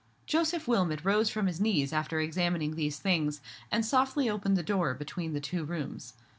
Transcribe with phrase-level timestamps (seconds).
[0.25, 3.39] Joseph Wilmot rose from his knees after examining these things,
[3.71, 6.15] and softly opened the door between the two rooms.